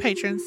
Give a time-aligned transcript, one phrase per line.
[0.00, 0.42] patrons.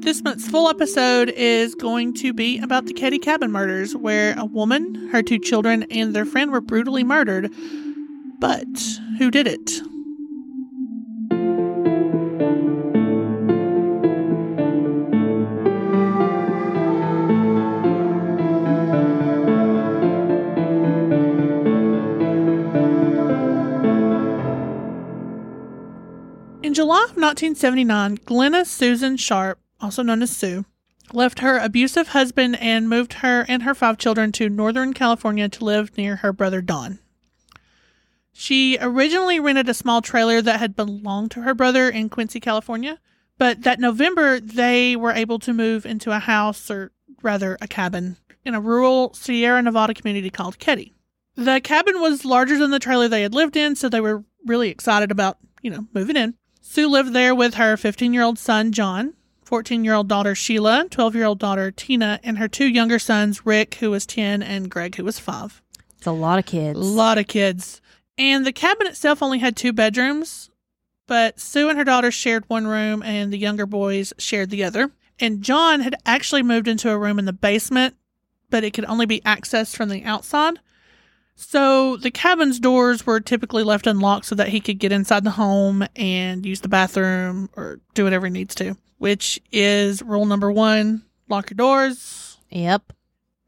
[0.00, 4.44] This month's full episode is going to be about the Keddie Cabin murders, where a
[4.44, 7.52] woman, her two children, and their friend were brutally murdered.
[8.40, 8.66] But
[9.18, 9.80] who did it?
[26.92, 30.66] July of 1979, Glenna Susan Sharp, also known as Sue,
[31.10, 35.64] left her abusive husband and moved her and her five children to Northern California to
[35.64, 36.98] live near her brother Don.
[38.30, 42.98] She originally rented a small trailer that had belonged to her brother in Quincy, California,
[43.38, 48.18] but that November they were able to move into a house, or rather a cabin,
[48.44, 50.92] in a rural Sierra Nevada community called Keddie.
[51.36, 54.68] The cabin was larger than the trailer they had lived in, so they were really
[54.68, 56.34] excited about, you know, moving in.
[56.64, 60.86] Sue lived there with her 15 year old son, John, 14 year old daughter, Sheila,
[60.88, 64.70] 12 year old daughter, Tina, and her two younger sons, Rick, who was 10, and
[64.70, 65.60] Greg, who was 5.
[65.98, 66.78] It's a lot of kids.
[66.78, 67.80] A lot of kids.
[68.16, 70.50] And the cabin itself only had two bedrooms,
[71.06, 74.92] but Sue and her daughter shared one room, and the younger boys shared the other.
[75.18, 77.96] And John had actually moved into a room in the basement,
[78.50, 80.60] but it could only be accessed from the outside.
[81.34, 85.30] So the cabin's doors were typically left unlocked so that he could get inside the
[85.30, 90.52] home and use the bathroom or do whatever he needs to, which is rule number
[90.52, 92.38] one lock your doors.
[92.50, 92.92] Yep.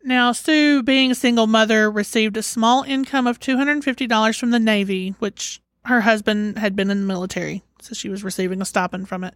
[0.03, 5.15] Now, Sue, being a single mother, received a small income of $250 from the Navy,
[5.19, 9.25] which her husband had been in the military, so she was receiving a stipend from
[9.25, 9.35] it,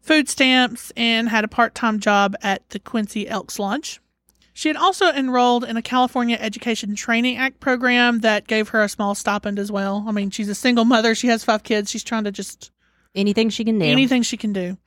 [0.00, 4.00] food stamps, and had a part time job at the Quincy Elks Lodge.
[4.56, 8.88] She had also enrolled in a California Education Training Act program that gave her a
[8.88, 10.04] small stipend as well.
[10.06, 12.70] I mean, she's a single mother, she has five kids, she's trying to just
[13.16, 13.84] Anything she can do.
[13.84, 14.78] anything she can do.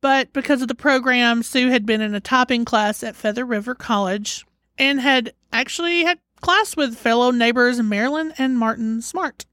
[0.00, 3.74] But because of the program, Sue had been in a typing class at Feather River
[3.74, 4.46] College
[4.78, 9.44] and had actually had class with fellow neighbors Marilyn and Martin Smart.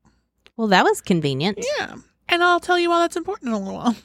[0.55, 1.59] Well, that was convenient.
[1.79, 1.95] Yeah.
[2.29, 3.95] And I'll tell you why that's important in a little while.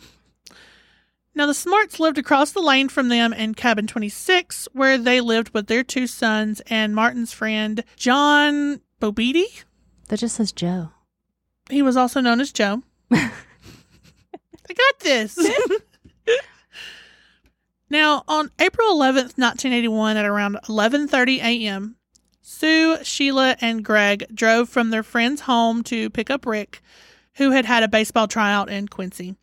[1.35, 5.55] Now, the Smarts lived across the lane from them in cabin 26, where they lived
[5.55, 9.65] with their two sons and Martin's friend, John Boubede.
[10.09, 10.91] That just says Joe.
[11.71, 12.83] He was also known as Joe.
[13.13, 13.31] I
[14.69, 15.39] got this.
[17.91, 21.97] now, on April 11th, 1981, at around 11:30 a.m.,
[22.43, 26.83] Sue, Sheila, and Greg drove from their friend's home to pick up Rick,
[27.35, 29.37] who had had a baseball tryout in Quincy.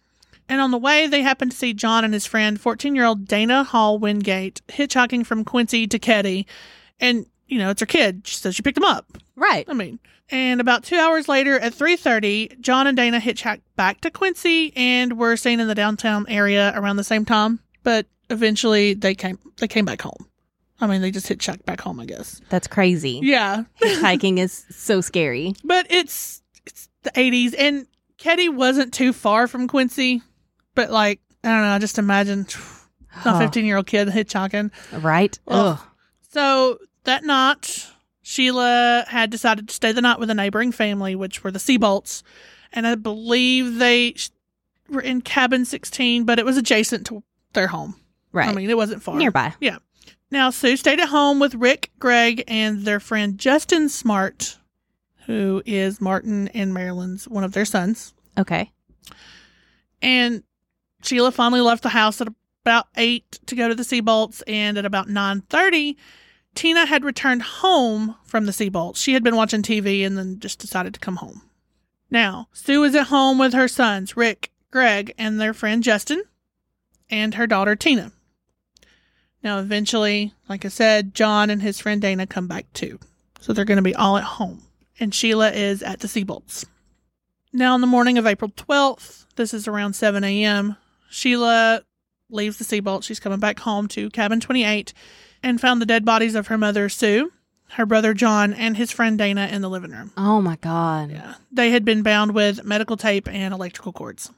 [0.50, 3.28] And on the way, they happened to see John and his friend, 14 year old
[3.28, 6.48] Dana Hall Wingate, hitchhiking from Quincy to Keddie.
[7.00, 9.06] And, you know, it's her kid, so she picked him up.
[9.36, 9.66] Right.
[9.70, 10.00] I mean,
[10.32, 15.18] and about two hours later at 3.30, John and Dana hitchhiked back to Quincy and
[15.18, 17.60] were seen in the downtown area around the same time.
[17.84, 20.28] But eventually they came, they came back home.
[20.82, 22.42] I mean, they just hitchhiked back home, I guess.
[22.50, 23.20] That's crazy.
[23.22, 23.64] Yeah.
[23.82, 25.54] Hitchhiking is so scary.
[25.64, 27.86] But it's, it's the 80s and
[28.18, 30.22] Keddie wasn't too far from Quincy.
[30.80, 32.48] But like, I don't know, just imagine
[33.26, 34.72] a 15 year old kid hitchhiking.
[34.94, 35.38] Right?
[35.46, 35.78] Ugh.
[35.78, 35.88] Ugh.
[36.30, 37.86] So that night,
[38.22, 42.24] Sheila had decided to stay the night with a neighboring family, which were the Seabolts.
[42.72, 44.16] And I believe they
[44.88, 47.96] were in cabin 16, but it was adjacent to their home.
[48.32, 48.48] Right.
[48.48, 49.18] I mean, it wasn't far.
[49.18, 49.54] Nearby.
[49.60, 49.80] Yeah.
[50.32, 54.58] Now, Sue stayed at home with Rick, Greg, and their friend Justin Smart,
[55.26, 58.14] who is Martin and Marilyn's one of their sons.
[58.38, 58.72] Okay.
[60.02, 60.44] And
[61.02, 62.28] Sheila finally left the house at
[62.64, 65.98] about eight to go to the Seabolts, and at about nine thirty,
[66.56, 68.98] Tina had returned home from the Seabolts.
[68.98, 71.42] She had been watching TV and then just decided to come home.
[72.12, 76.24] Now, Sue is at home with her sons, Rick, Greg, and their friend Justin,
[77.10, 78.12] and her daughter Tina.
[79.44, 83.00] Now, eventually, like I said, John and his friend Dana come back too.
[83.40, 84.64] So they're going to be all at home.
[85.00, 86.66] And Sheila is at the Seabolts.
[87.54, 90.76] Now, on the morning of April 12th, this is around 7 a.m.,
[91.10, 91.84] Sheila
[92.30, 93.04] leaves the Seabolt.
[93.04, 94.94] She's coming back home to cabin 28
[95.44, 97.32] and found the dead bodies of her mother, Sue,
[97.72, 100.12] her brother, John, and his friend Dana in the living room.
[100.18, 101.12] Oh my God.
[101.12, 101.36] Yeah.
[101.52, 104.32] They had been bound with medical tape and electrical cords.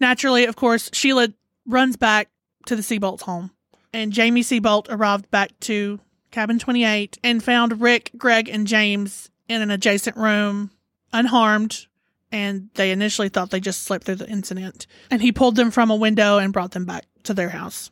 [0.00, 1.28] Naturally, of course, Sheila
[1.66, 2.28] runs back
[2.66, 3.50] to the Seabolt's home,
[3.92, 6.00] and Jamie Seabolt arrived back to
[6.30, 10.70] cabin 28 and found Rick, Greg, and James in an adjacent room,
[11.12, 11.86] unharmed,
[12.32, 14.86] and they initially thought they just slept through the incident.
[15.10, 17.90] And he pulled them from a window and brought them back to their house.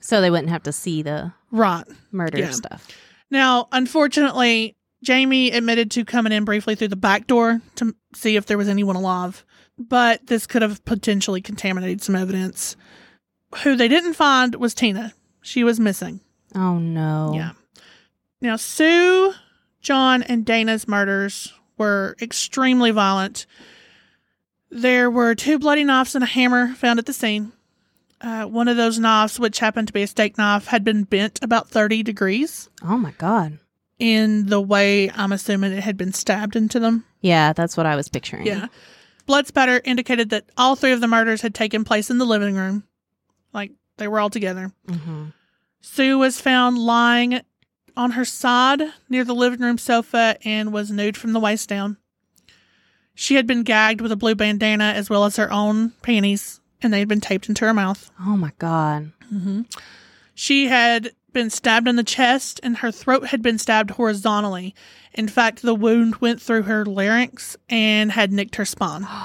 [0.00, 1.84] So they wouldn't have to see the Right.
[2.12, 2.50] murder Yeah.
[2.52, 2.86] stuff.
[3.30, 8.46] Now, unfortunately, Jamie admitted to coming in briefly through the back door to see if
[8.46, 9.44] there was anyone alive.
[9.88, 12.76] but this could have potentially contaminated some evidence.
[13.62, 15.14] Who they didn't find was Tina.
[15.40, 16.20] She was missing.
[16.54, 17.32] Oh no.
[17.34, 17.52] Yeah.
[18.42, 19.32] Now, Sue,
[19.80, 23.46] John, and Dana's murders were extremely violent.
[24.70, 27.50] There were two bloody knives and a hammer found at the scene.
[28.20, 31.38] Uh, one of those knives, which happened to be a steak knife, had been bent
[31.42, 33.58] about 30 degrees Oh my god.
[33.98, 37.04] in the way I'm assuming it had been stabbed into them.
[37.22, 38.46] Yeah, that's what I was picturing.
[38.46, 38.66] Yeah.
[39.26, 42.56] Blood spatter indicated that all three of the murders had taken place in the living
[42.56, 42.84] room.
[43.54, 44.70] Like they were all together.
[44.88, 45.28] hmm
[45.82, 47.40] Sue was found lying
[47.96, 51.96] on her side near the living room sofa and was nude from the waist down.
[53.14, 56.92] She had been gagged with a blue bandana as well as her own panties, and
[56.92, 58.10] they had been taped into her mouth.
[58.20, 59.12] Oh my god.
[59.32, 59.62] Mm-hmm.
[60.34, 64.74] She had been stabbed in the chest, and her throat had been stabbed horizontally.
[65.12, 69.06] In fact, the wound went through her larynx and had nicked her spine.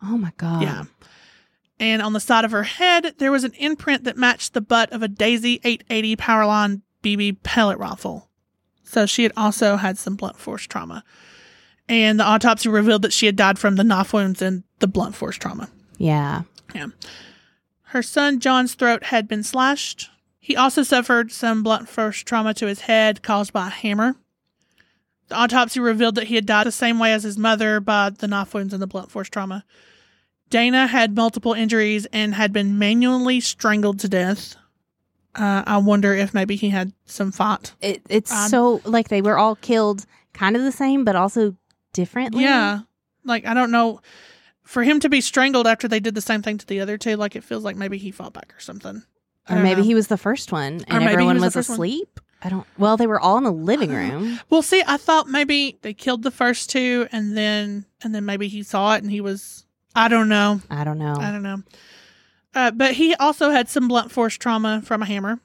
[0.00, 0.62] Oh my god.
[0.62, 0.84] Yeah.
[1.80, 4.92] And on the side of her head, there was an imprint that matched the butt
[4.92, 8.28] of a Daisy 880 Powerline BB pellet rifle.
[8.84, 11.04] So she had also had some blunt force trauma.
[11.88, 15.14] And the autopsy revealed that she had died from the knife wounds and the blunt
[15.14, 15.68] force trauma.
[15.96, 16.42] Yeah.
[16.74, 16.88] Yeah.
[17.84, 20.10] Her son John's throat had been slashed.
[20.38, 24.16] He also suffered some blunt force trauma to his head caused by a hammer.
[25.28, 28.28] The autopsy revealed that he had died the same way as his mother by the
[28.28, 29.64] knife wounds and the blunt force trauma.
[30.50, 34.56] Dana had multiple injuries and had been manually strangled to death.
[35.38, 37.72] Uh, I wonder if maybe he had some fight.
[37.80, 38.50] It, it's Odd.
[38.50, 41.54] so like they were all killed kind of the same, but also
[41.92, 42.42] differently.
[42.42, 42.80] Yeah.
[43.24, 44.00] Like, I don't know.
[44.64, 47.16] For him to be strangled after they did the same thing to the other two,
[47.16, 49.02] like, it feels like maybe he fought back or something.
[49.48, 49.86] Or maybe know.
[49.86, 51.74] he was the first one and everyone was was, first one.
[51.76, 52.20] asleep.
[52.42, 52.66] I don't.
[52.76, 54.38] Well, they were all in the living room.
[54.50, 58.46] Well, see, I thought maybe they killed the first two, and then and then maybe
[58.46, 59.64] he saw it, and he was.
[59.96, 60.60] I don't know.
[60.70, 61.16] I don't know.
[61.18, 61.62] I don't know.
[62.58, 65.38] Uh, but he also had some blunt force trauma from a hammer.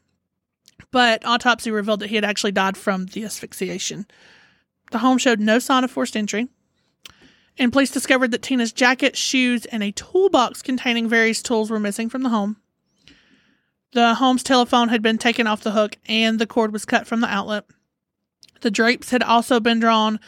[0.89, 4.07] But autopsy revealed that he had actually died from the asphyxiation.
[4.91, 6.47] The home showed no sign of forced entry.
[7.55, 12.09] And police discovered that Tina's jacket, shoes, and a toolbox containing various tools were missing
[12.09, 12.57] from the home.
[13.91, 17.21] The home's telephone had been taken off the hook and the cord was cut from
[17.21, 17.65] the outlet.
[18.61, 20.19] The drapes had also been drawn.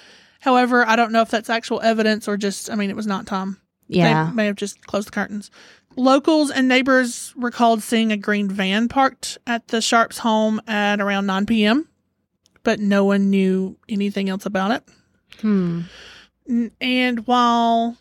[0.42, 3.26] However, I don't know if that's actual evidence or just, I mean, it was not
[3.26, 3.60] time.
[3.88, 4.28] yeah.
[4.28, 5.50] They may have just closed the curtains.
[5.96, 11.26] Locals and neighbors recalled seeing a green van parked at the Sharps home at around
[11.26, 11.88] 9 p.m.,
[12.64, 14.84] but no one knew anything else about it.
[15.42, 15.82] Hmm.
[16.82, 17.98] And while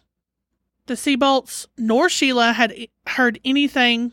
[0.86, 2.74] the Seabolts nor Sheila had
[3.06, 4.12] heard anything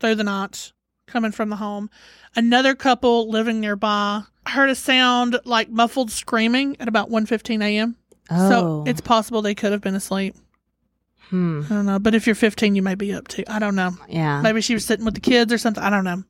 [0.00, 0.72] through the night
[1.06, 1.90] coming from the home,
[2.34, 7.96] another couple living nearby heard a sound like muffled screaming at about 1.15 a.m.
[8.30, 8.50] Oh.
[8.50, 10.36] So it's possible they could have been asleep.
[11.30, 11.62] Hmm.
[11.66, 11.98] I don't know.
[11.98, 13.52] But if you're 15, you may be up to.
[13.52, 13.92] I don't know.
[14.08, 14.40] Yeah.
[14.42, 15.82] Maybe she was sitting with the kids or something.
[15.82, 16.22] I don't know.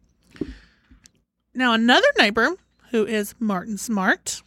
[1.55, 2.51] Now, another neighbor,
[2.91, 4.43] who is Martin Smart,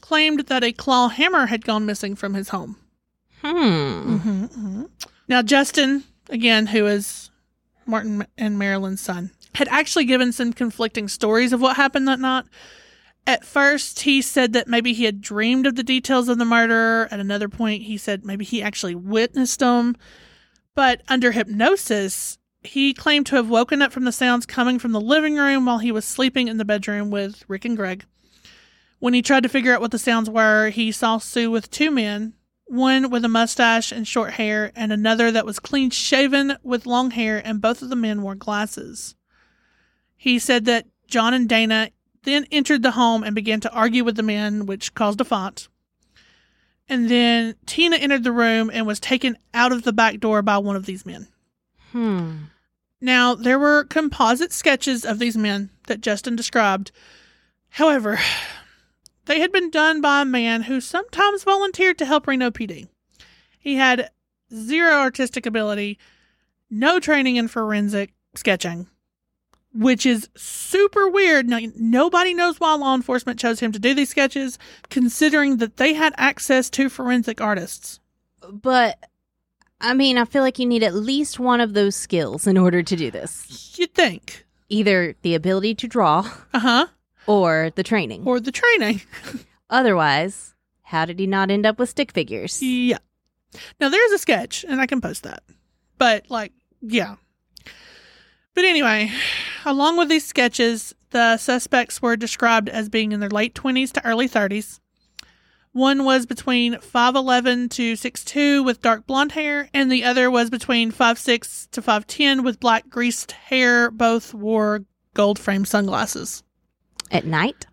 [0.00, 2.76] claimed that a claw hammer had gone missing from his home.
[3.42, 4.16] Hmm.
[4.18, 4.84] hmm hmm
[5.28, 7.30] Now, Justin, again, who is
[7.86, 12.44] Martin and Marilyn's son, had actually given some conflicting stories of what happened that night.
[13.30, 17.06] At first, he said that maybe he had dreamed of the details of the murder.
[17.12, 19.94] At another point, he said maybe he actually witnessed them.
[20.74, 25.00] But under hypnosis, he claimed to have woken up from the sounds coming from the
[25.00, 28.04] living room while he was sleeping in the bedroom with Rick and Greg.
[28.98, 31.92] When he tried to figure out what the sounds were, he saw Sue with two
[31.92, 32.34] men,
[32.64, 37.12] one with a mustache and short hair, and another that was clean shaven with long
[37.12, 39.14] hair, and both of the men wore glasses.
[40.16, 41.90] He said that John and Dana
[42.24, 45.68] then entered the home and began to argue with the men, which caused a fight.
[46.88, 50.58] And then Tina entered the room and was taken out of the back door by
[50.58, 51.28] one of these men.
[51.92, 52.36] Hmm.
[53.00, 56.92] Now, there were composite sketches of these men that Justin described.
[57.70, 58.18] However,
[59.26, 62.88] they had been done by a man who sometimes volunteered to help Reno PD.
[63.58, 64.10] He had
[64.52, 65.98] zero artistic ability,
[66.68, 68.88] no training in forensic sketching,
[69.72, 71.48] which is super weird.
[71.48, 74.58] Now, nobody knows why law enforcement chose him to do these sketches,
[74.88, 78.00] considering that they had access to forensic artists.
[78.50, 78.98] But
[79.80, 82.82] I mean, I feel like you need at least one of those skills in order
[82.82, 83.74] to do this.
[83.78, 84.44] You'd think.
[84.68, 86.86] Either the ability to draw Uh huh.
[87.26, 88.22] or the training.
[88.26, 89.00] Or the training.
[89.70, 92.60] Otherwise, how did he not end up with stick figures?
[92.62, 92.98] Yeah.
[93.80, 95.42] Now there's a sketch, and I can post that.
[95.98, 97.16] But like, yeah.
[98.54, 99.10] But anyway,
[99.64, 104.04] along with these sketches, the suspects were described as being in their late twenties to
[104.04, 104.80] early thirties.
[105.72, 110.90] One was between 5'11 to 6'2 with dark blonde hair, and the other was between
[110.90, 113.88] 5'6 to 5'10 with black greased hair.
[113.92, 114.80] Both wore
[115.14, 116.42] gold framed sunglasses.
[117.12, 117.66] At night?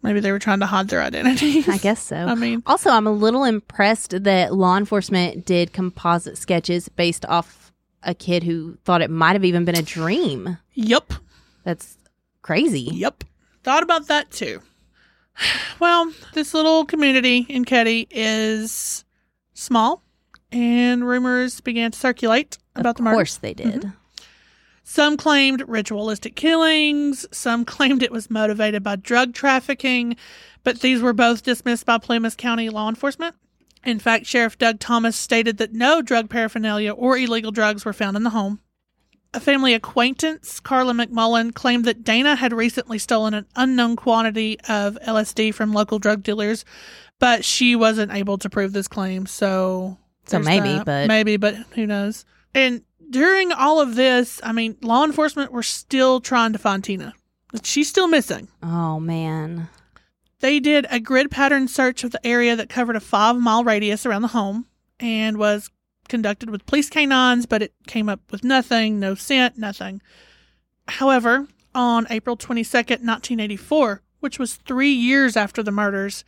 [0.00, 1.68] Maybe they were trying to hide their identities.
[1.68, 2.14] I guess so.
[2.14, 7.57] I mean, Also, I'm a little impressed that law enforcement did composite sketches based off
[8.02, 10.58] a kid who thought it might have even been a dream.
[10.74, 11.12] yep.
[11.64, 11.96] That's
[12.42, 12.88] crazy.
[12.92, 13.24] Yep.
[13.62, 14.62] Thought about that too.
[15.78, 19.04] Well, this little community in Keddie is
[19.54, 20.02] small,
[20.50, 23.82] and rumors began to circulate about the of course they did.
[23.82, 23.90] Mm-hmm.
[24.84, 30.16] Some claimed ritualistic killings, some claimed it was motivated by drug trafficking,
[30.64, 33.36] but these were both dismissed by Plumas County law enforcement.
[33.88, 38.18] In fact, Sheriff Doug Thomas stated that no drug paraphernalia or illegal drugs were found
[38.18, 38.60] in the home.
[39.32, 44.98] A family acquaintance, Carla McMullen, claimed that Dana had recently stolen an unknown quantity of
[45.06, 46.66] LSD from local drug dealers,
[47.18, 49.24] but she wasn't able to prove this claim.
[49.24, 50.84] So, So maybe, that.
[50.84, 52.26] but- maybe, but who knows?
[52.54, 57.14] And during all of this, I mean, law enforcement were still trying to find Tina.
[57.62, 58.48] She's still missing.
[58.62, 59.68] Oh, man.
[60.40, 64.06] They did a grid pattern search of the area that covered a five mile radius
[64.06, 64.66] around the home
[65.00, 65.70] and was
[66.08, 70.00] conducted with police canines, but it came up with nothing, no scent, nothing.
[70.86, 76.24] However, on April 22nd, 1984, which was three years after the murders,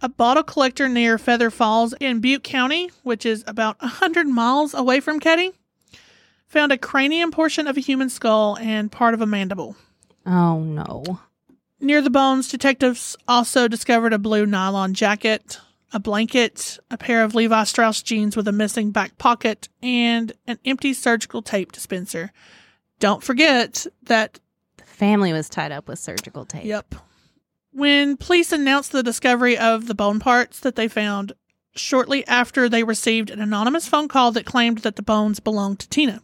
[0.00, 5.00] a bottle collector near Feather Falls in Butte County, which is about 100 miles away
[5.00, 5.52] from Keddie,
[6.46, 9.76] found a cranium portion of a human skull and part of a mandible.
[10.26, 11.20] Oh, no.
[11.82, 15.58] Near the bones, detectives also discovered a blue nylon jacket,
[15.92, 20.58] a blanket, a pair of Levi Strauss jeans with a missing back pocket, and an
[20.64, 22.32] empty surgical tape dispenser.
[23.00, 24.38] Don't forget that,
[24.76, 26.64] The family was tied up with surgical tape.
[26.64, 26.94] yep.
[27.72, 31.32] When police announced the discovery of the bone parts that they found,
[31.74, 35.88] shortly after they received an anonymous phone call that claimed that the bones belonged to
[35.88, 36.22] Tina.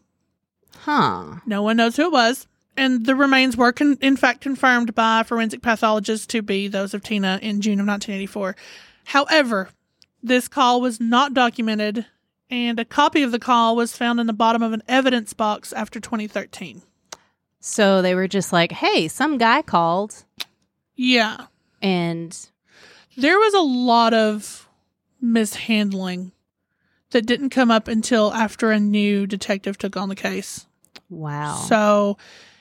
[0.82, 1.40] Huh.
[1.46, 2.46] No one knows who it was.
[2.78, 7.02] And the remains were, con- in fact, confirmed by forensic pathologists to be those of
[7.02, 8.54] Tina in June of 1984.
[9.06, 9.68] However,
[10.23, 12.06] this call was not documented,
[12.50, 15.73] and a copy of the call was found in the bottom of an evidence box
[15.73, 16.82] after 2013.
[17.61, 20.25] So they were just like, hey, some guy called
[20.94, 21.47] Yeah.
[21.82, 22.37] and
[23.16, 24.68] There was a lot of
[25.20, 26.30] mishandling
[27.11, 30.66] that didn't come up until after a new detective took on the case.
[31.11, 31.56] wow.
[31.68, 32.18] So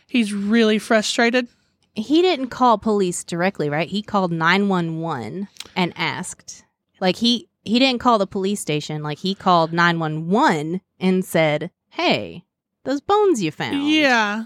[0.07, 1.47] he's really frustrated.
[1.93, 3.89] he didn't call police directly, right?
[3.89, 6.63] He called 911 and asked.
[6.99, 12.45] Like he he didn't call the police station, like he called 911 and said, "Hey,
[12.85, 14.45] those bones you found." Yeah.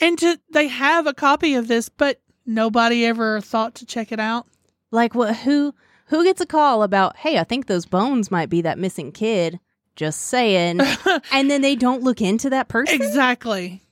[0.00, 4.20] And to they have a copy of this, but nobody ever thought to check it
[4.20, 4.46] out.
[4.90, 5.74] Like what who
[6.06, 9.58] who gets a call about, "Hey, I think those bones might be that missing kid."
[9.94, 10.80] Just saying.
[11.32, 12.94] and then they don't look into that person?
[12.94, 13.82] exactly.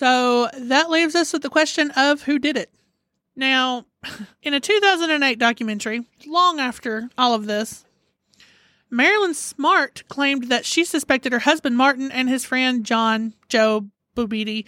[0.00, 2.70] So that leaves us with the question of who did it.
[3.36, 3.84] Now,
[4.42, 7.84] in a 2008 documentary, long after all of this,
[8.88, 14.64] Marilyn Smart claimed that she suspected her husband Martin and his friend John Joe Boubede,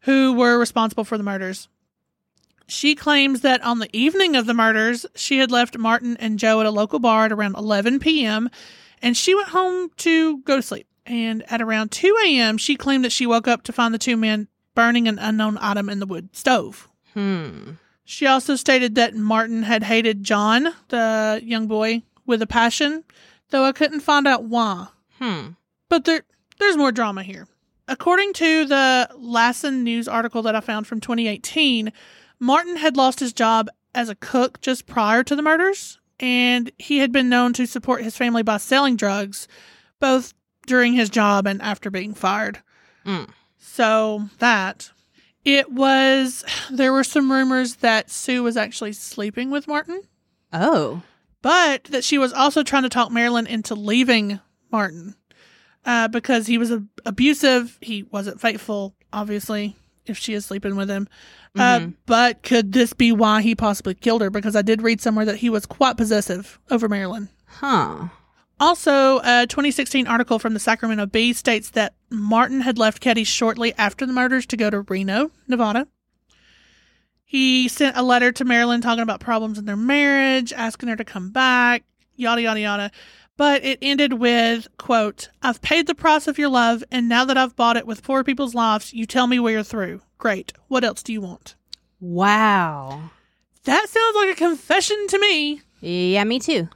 [0.00, 1.68] who were responsible for the murders.
[2.66, 6.60] She claims that on the evening of the murders, she had left Martin and Joe
[6.60, 8.50] at a local bar at around 11 p.m.
[9.00, 10.86] and she went home to go to sleep.
[11.06, 14.18] And at around 2 a.m., she claimed that she woke up to find the two
[14.18, 16.88] men burning an unknown item in the wood stove.
[17.14, 17.72] Hmm.
[18.04, 23.02] She also stated that Martin had hated John, the young boy, with a passion,
[23.50, 24.86] though I couldn't find out why.
[25.18, 25.48] Hmm.
[25.88, 26.22] But there,
[26.60, 27.48] there's more drama here.
[27.88, 31.92] According to the Lassen news article that I found from 2018,
[32.38, 36.98] Martin had lost his job as a cook just prior to the murders, and he
[36.98, 39.48] had been known to support his family by selling drugs,
[40.00, 40.34] both
[40.66, 42.60] during his job and after being fired.
[43.68, 44.90] So that
[45.44, 50.02] it was, there were some rumors that Sue was actually sleeping with Martin
[50.52, 51.02] Oh.
[51.42, 54.40] but that she was also trying to talk Marilyn into leaving
[54.72, 55.14] Martin
[55.84, 57.76] uh, because he was ab- abusive.
[57.80, 61.08] He wasn't faithful, obviously, if she is sleeping with him.
[61.54, 61.94] Uh, Mhm.
[62.06, 64.30] but could this be why he possibly killed her?
[64.30, 67.28] Because I did read somewhere that he was quite possessive over Marilyn.
[67.46, 68.08] Huh.
[68.58, 73.74] Also, a 2016 article from the Sacramento Bee states that Martin had left Keddie shortly
[73.76, 75.88] after the murders to go to Reno, Nevada.
[77.22, 81.04] He sent a letter to Marilyn talking about problems in their marriage, asking her to
[81.04, 81.84] come back,
[82.14, 82.90] yada, yada, yada.
[83.36, 87.36] But it ended with, quote, I've paid the price of your love, and now that
[87.36, 90.00] I've bought it with poor people's lives, you tell me where you're through.
[90.16, 90.54] Great.
[90.68, 91.56] What else do you want?
[92.00, 93.10] Wow.
[93.64, 95.60] That sounds like a confession to me.
[95.80, 96.68] Yeah, me too.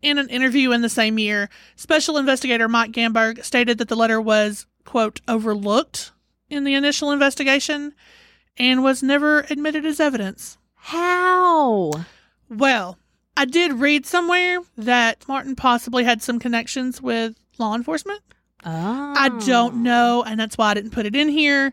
[0.00, 4.20] In an interview in the same year, Special Investigator Mike Gamberg stated that the letter
[4.20, 6.12] was, quote, overlooked
[6.48, 7.94] in the initial investigation
[8.56, 10.56] and was never admitted as evidence.
[10.74, 11.92] How?
[12.48, 12.98] Well,
[13.36, 18.20] I did read somewhere that Martin possibly had some connections with law enforcement.
[18.64, 19.14] Oh.
[19.16, 21.72] I don't know, and that's why I didn't put it in here.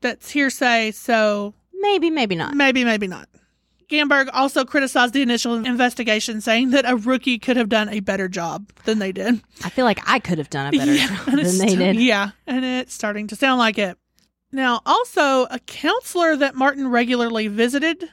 [0.00, 2.54] That's hearsay, so Maybe, maybe not.
[2.54, 3.28] maybe, maybe not.
[3.90, 8.28] Gamberg also criticized the initial investigation, saying that a rookie could have done a better
[8.28, 9.40] job than they did.
[9.64, 11.96] I feel like I could have done a better Yeah, job than they did.
[11.96, 13.96] Yeah, and it's starting to sound like it.
[14.50, 18.08] Now, also, a counselor that Martin regularly visited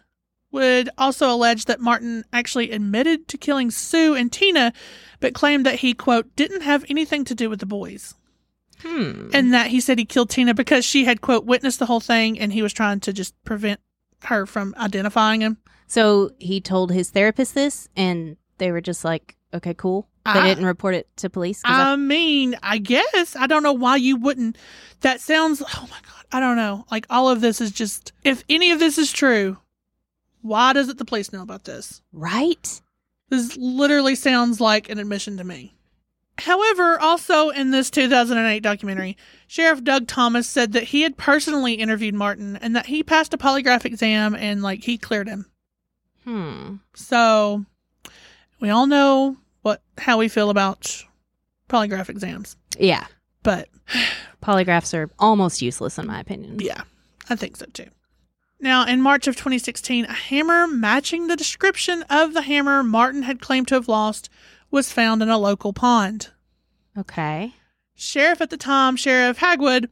[0.51, 4.74] would also allege that Martin actually admitted to killing Sue and Tina,
[5.20, 8.13] but claimed that he, quote, didn't have anything to do with the boys.
[8.82, 9.30] Hmm.
[9.34, 12.39] And that he said he killed Tina because she had, quote, witnessed the whole thing
[12.39, 13.80] and he was trying to just prevent
[14.25, 15.58] her from identifying him.
[15.88, 20.48] So he told his therapist this, and they were just like, "Okay, cool." They I-
[20.48, 21.62] didn't report it to police.
[21.65, 23.36] I- I mean, I guess.
[23.36, 24.58] I don't know why you wouldn't.
[25.01, 26.25] That sounds, oh my God.
[26.32, 26.86] I don't know.
[26.89, 29.58] Like, all of this is just, if any of this is true,
[30.42, 32.01] why doesn't the police know about this?
[32.12, 32.82] right?
[33.30, 35.73] This literally sounds like an admission to me.
[36.39, 42.15] However, also in this 2008 documentary, Sheriff Doug Thomas said that he had personally interviewed
[42.15, 45.45] Martin and that he passed a polygraph exam and, like, he cleared him.
[46.23, 46.75] Hmm.
[46.95, 47.65] So,
[48.59, 51.05] we all know what how we feel about
[51.69, 52.55] polygraph exams.
[52.79, 53.05] Yeah.
[53.43, 53.67] But
[54.41, 56.59] Polygraphs are almost useless, in my opinion.
[56.59, 56.83] Yeah,
[57.29, 57.87] I think so too.
[58.59, 63.41] Now, in March of 2016, a hammer matching the description of the hammer Martin had
[63.41, 64.29] claimed to have lost
[64.74, 66.32] was found in a local pond.
[66.98, 67.53] Okay.
[67.96, 69.88] Sheriff at the time, Sheriff Hagwood,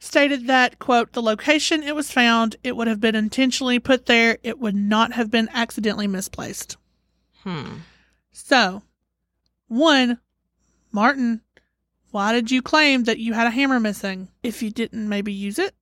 [0.00, 4.36] stated that, quote, the location it was found, it would have been intentionally put there,
[4.42, 6.76] it would not have been accidentally misplaced.
[7.44, 7.76] Hmm.
[8.32, 8.82] So,
[9.68, 10.18] one,
[10.90, 11.40] Martin,
[12.10, 15.60] why did you claim that you had a hammer missing if you didn't maybe use
[15.60, 15.74] it?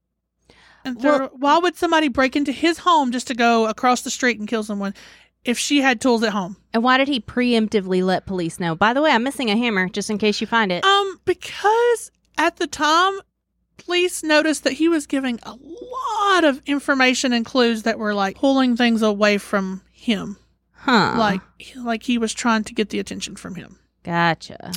[0.85, 4.11] And throw, Well- why would somebody break into his home just to go across the
[4.11, 4.95] street and kill someone
[5.45, 6.57] if she had tools at home?
[6.73, 8.75] And why did he preemptively let police know?
[8.75, 10.85] By the way, I'm missing a hammer, just in case you find it.
[10.85, 13.21] Um, because at the time,
[13.77, 18.37] police noticed that he was giving a lot of information and clues that were like
[18.37, 20.37] pulling things away from him,
[20.73, 21.15] huh.
[21.17, 21.41] like
[21.77, 23.79] like he was trying to get the attention from him.
[24.03, 24.73] Gotcha.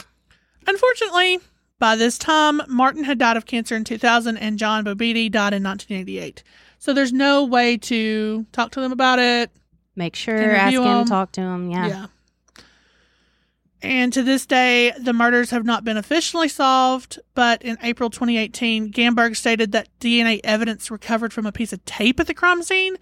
[0.68, 1.40] Unfortunately,
[1.80, 5.64] by this time, Martin had died of cancer in 2000 and John Boubede died in
[5.64, 6.44] 1988.
[6.80, 9.52] So there's no way to talk to them about it.
[9.96, 11.06] Make sure, Interview ask him, him.
[11.06, 11.70] talk to him.
[11.70, 12.08] Yeah.
[13.82, 18.92] And to this day, the murders have not been officially solved, but in April 2018,
[18.92, 22.98] Gamberg stated that DNA evidence recovered from a piece of tape at the crime scene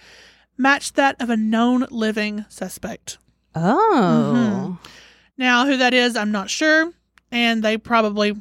[0.57, 3.17] matched that of a known living suspect.
[3.55, 4.33] Oh.
[4.35, 4.89] Mm-hmm.
[5.37, 6.91] Now, who that is, I'm not sure,
[7.31, 8.33] and they probably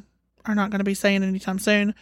[0.45, 1.95] are not going to be saying anytime soon.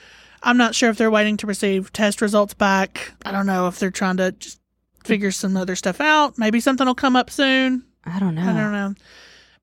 [0.44, 3.14] I'm not sure if they're waiting to receive test results back.
[3.24, 4.60] I don't know if they're trying to just
[5.04, 6.38] figure some other stuff out.
[6.38, 7.84] Maybe something will come up soon.
[8.06, 8.42] I don't know.
[8.42, 8.94] I don't know.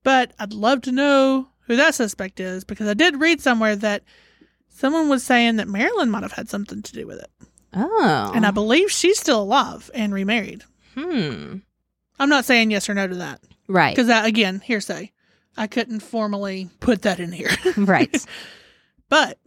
[0.04, 4.02] But I'd love to know who that suspect is because I did read somewhere that
[4.68, 7.30] someone was saying that Marilyn might have had something to do with it.
[7.74, 8.32] Oh.
[8.34, 10.62] And I believe she's still alive and remarried.
[10.94, 11.56] hmm.
[12.20, 13.94] I'm not saying yes or no to that Right.
[13.94, 15.12] because that, again, hearsay.
[15.56, 17.50] I couldn't formally put that in here.
[17.76, 18.24] right.
[19.10, 19.38] But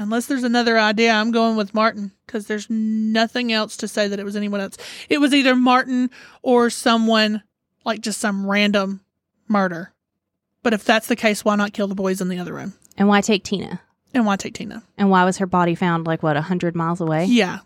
[0.00, 4.18] unless there's another idea, I'm going with Martin because there's nothing else to say that
[4.18, 4.76] it was anyone else.
[5.08, 6.10] It was either Martin
[6.42, 7.42] or someone
[7.84, 9.00] like just some random
[9.46, 9.92] murder.
[10.62, 12.74] But if that's the case, why not kill the boys in the other room?
[12.96, 13.80] And why take Tina?
[14.12, 14.82] And why take Tina?
[14.98, 17.26] And why was her body found like what a hundred miles away?
[17.26, 17.60] Yeah.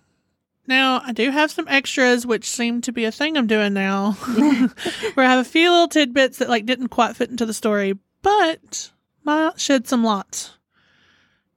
[0.67, 4.13] Now, I do have some extras, which seem to be a thing I'm doing now,
[5.15, 7.99] where I have a few little tidbits that like didn't quite fit into the story,
[8.23, 8.91] but
[9.25, 10.54] might shed some light.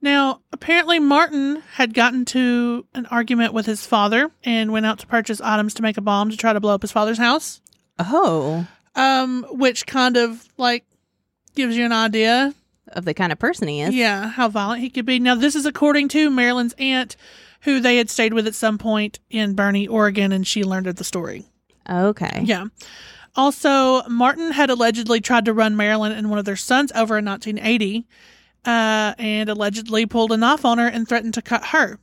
[0.02, 5.08] Now, apparently, Martin had gotten to an argument with his father and went out to
[5.08, 7.62] purchase items to make a bomb to try to blow up his father's house.
[8.00, 8.68] Oh.
[8.96, 10.86] Um, which kind of like
[11.56, 12.54] gives you an idea
[12.90, 13.94] Of the kind of person he is.
[13.96, 15.20] yeah, how violent he could be.
[15.20, 17.16] Now, this is according to Marilyn's aunt,
[17.62, 20.96] who they had stayed with at some point in Bernie, Oregon, and she learned of
[20.98, 21.44] the story.
[21.90, 22.42] Okay.
[22.46, 22.66] Yeah.
[23.36, 27.26] Also, Martin had allegedly tried to run Marilyn and one of their sons over in
[27.26, 28.06] 1980,
[28.68, 31.98] uh, and allegedly pulled a knife on her and threatened to cut her.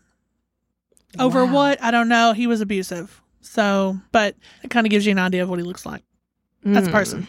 [1.18, 1.53] Over Wow.
[1.53, 1.83] what?
[1.83, 2.33] I don't know.
[2.33, 3.20] He was abusive.
[3.40, 6.03] So, but it kind of gives you an idea of what he looks like.
[6.64, 6.92] That's a Mm.
[6.94, 7.27] person.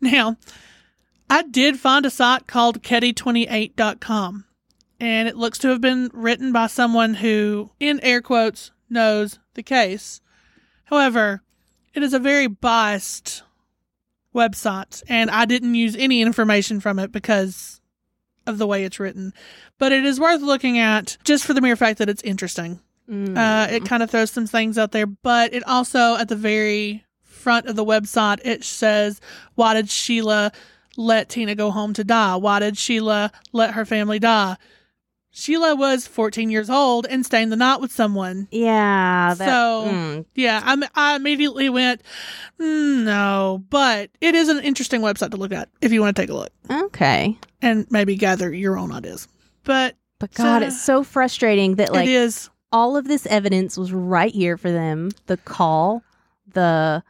[0.00, 0.36] Now,
[1.30, 4.44] I did find a site called Keddie28.com,
[4.98, 9.62] and it looks to have been written by someone who, in air quotes, knows the
[9.62, 10.20] case.
[10.84, 11.42] However,
[11.94, 13.42] it is a very biased
[14.34, 17.79] website, and I didn't use any information from it because
[18.50, 19.32] of the way it's written.
[19.78, 22.80] But it is worth looking at just for the mere fact that it's interesting.
[23.10, 23.36] Mm.
[23.36, 27.04] Uh, it kind of throws some things out there, but it also at the very
[27.22, 29.20] front of the website it says,
[29.54, 30.52] "Why did Sheila
[30.96, 32.36] let Tina go home to die?
[32.36, 34.56] Why did Sheila let her family die?"
[35.32, 38.48] Sheila was 14 years old and staying the night with someone.
[38.50, 39.34] yeah.
[39.34, 40.24] That, So- mm.
[40.34, 42.02] Yeah, I, I immediately went,
[42.60, 46.22] "Mm, no, but it is an interesting website to look at if you want to
[46.22, 47.38] take a look okay.
[47.62, 49.28] and maybe gather your own ideas.
[49.64, 53.76] But But God, So- it's so frustrating that like it is, all of this evidence
[53.78, 55.10] was right here for them.
[55.26, 56.02] The call,
[56.52, 57.02] the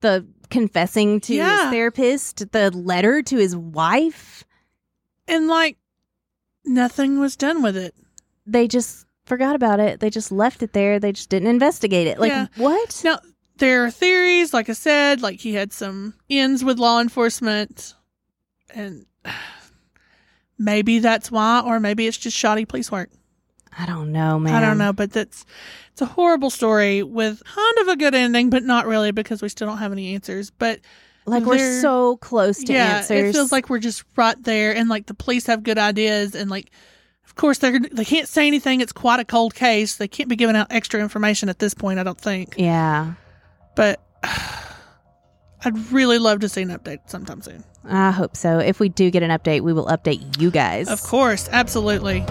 [0.00, 4.44] the confessing to his therapist, the letter to his wife.
[5.28, 5.76] and like
[6.64, 7.94] nothing was done with it.
[8.46, 10.00] They just forgot about it.
[10.00, 10.98] They just left it there.
[10.98, 12.18] They just didn't investigate it.
[12.18, 12.46] Like Yeah.
[12.56, 13.00] what?
[13.04, 13.20] Now,
[13.58, 17.94] there are theories, like I said, like he had some ins with law enforcement,
[18.74, 19.06] and
[20.58, 23.10] maybe that's why, or maybe it's just shoddy police work.
[23.78, 24.54] I don't know, man.
[24.54, 25.44] I don't know, but that's
[25.92, 29.48] it's a horrible story with kind of a good ending, but not really because we
[29.48, 30.50] still don't have any answers.
[30.50, 30.80] But
[31.30, 33.30] Like we're so close to yeah, answers.
[33.30, 36.50] it feels like we're just right there, and like the police have good ideas, and
[36.50, 36.70] like.
[37.26, 38.80] Of course, they're they can't say anything.
[38.80, 39.96] It's quite a cold case.
[39.96, 42.00] They can't be giving out extra information at this point.
[42.00, 42.56] I don't think.
[42.58, 43.12] yeah.
[43.76, 44.02] But
[45.64, 47.62] I'd really love to see an update sometime soon.
[47.84, 48.58] I hope so.
[48.58, 50.88] If we do get an update, we will update you guys.
[50.88, 52.24] Of course, absolutely.